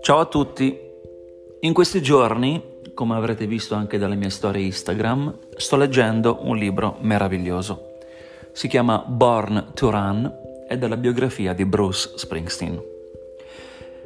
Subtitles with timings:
[0.00, 0.78] Ciao a tutti,
[1.60, 2.62] in questi giorni,
[2.94, 7.96] come avrete visto anche dalle mie storie Instagram, sto leggendo un libro meraviglioso.
[8.52, 10.32] Si chiama Born to Run
[10.68, 12.82] ed è la biografia di Bruce Springsteen.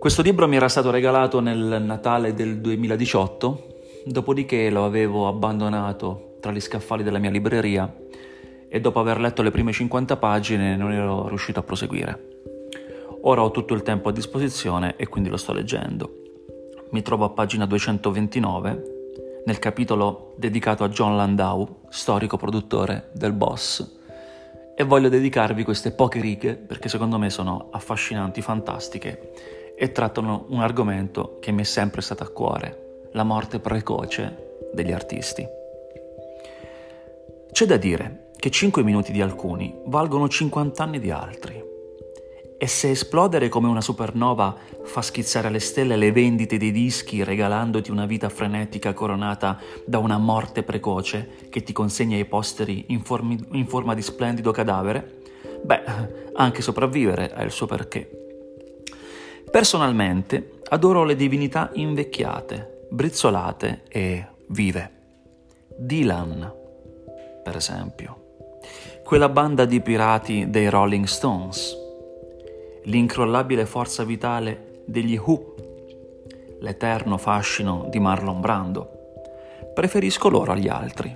[0.00, 3.66] Questo libro mi era stato regalato nel Natale del 2018,
[4.06, 7.94] dopodiché lo avevo abbandonato tra gli scaffali della mia libreria
[8.74, 12.28] e dopo aver letto le prime 50 pagine non ero riuscito a proseguire.
[13.24, 16.10] Ora ho tutto il tempo a disposizione e quindi lo sto leggendo.
[16.92, 23.86] Mi trovo a pagina 229 nel capitolo dedicato a John Landau, storico produttore del Boss,
[24.74, 30.60] e voglio dedicarvi queste poche righe perché secondo me sono affascinanti, fantastiche e trattano un
[30.60, 35.46] argomento che mi è sempre stato a cuore, la morte precoce degli artisti.
[37.52, 41.62] C'è da dire che 5 minuti di alcuni valgono 50 anni di altri.
[42.58, 47.92] E se esplodere come una supernova fa schizzare alle stelle le vendite dei dischi regalandoti
[47.92, 53.38] una vita frenetica coronata da una morte precoce che ti consegna i posteri in, formi,
[53.52, 55.20] in forma di splendido cadavere,
[55.62, 55.82] beh,
[56.32, 58.10] anche sopravvivere ha il suo perché.
[59.52, 64.90] Personalmente adoro le divinità invecchiate, brizzolate e vive.
[65.78, 66.52] Dylan,
[67.44, 68.21] per esempio.
[69.12, 71.76] Quella banda di pirati dei Rolling Stones
[72.84, 75.54] l'incrollabile forza vitale degli Who,
[76.60, 78.88] l'eterno fascino di Marlon Brando.
[79.74, 81.14] Preferisco loro agli altri.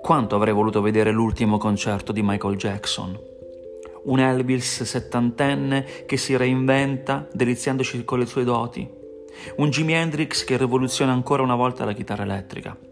[0.00, 3.20] Quanto avrei voluto vedere l'ultimo concerto di Michael Jackson?
[4.04, 8.88] Un Elvis settantenne che si reinventa deliziandoci con le sue doti?
[9.56, 12.87] Un Jimi Hendrix che rivoluziona ancora una volta la chitarra elettrica?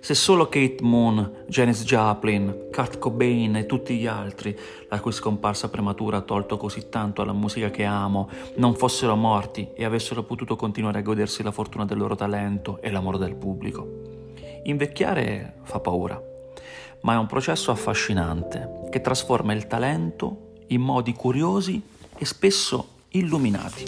[0.00, 4.56] Se solo Kate Moon, Janis Joplin, Kurt Cobain e tutti gli altri,
[4.88, 9.68] la cui scomparsa prematura ha tolto così tanto alla musica che amo, non fossero morti
[9.74, 14.34] e avessero potuto continuare a godersi la fortuna del loro talento e l'amore del pubblico.
[14.62, 16.20] Invecchiare fa paura,
[17.02, 21.82] ma è un processo affascinante che trasforma il talento in modi curiosi
[22.16, 23.84] e spesso illuminati.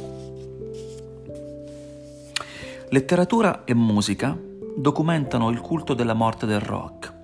[2.88, 4.36] Letteratura e musica
[4.76, 7.14] documentano il culto della morte del rock.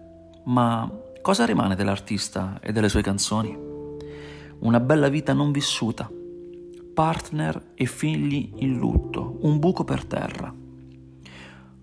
[0.44, 0.90] Ma
[1.22, 3.56] cosa rimane dell'artista e delle sue canzoni?
[4.58, 6.10] Una bella vita non vissuta,
[6.94, 10.52] partner e figli in lutto, un buco per terra.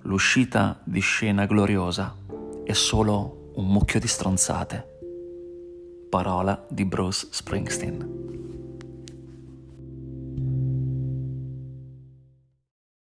[0.02, 2.16] L'uscita di scena gloriosa
[2.64, 4.88] è solo un mucchio di stronzate.
[6.10, 8.23] Parola di Bruce Springsteen.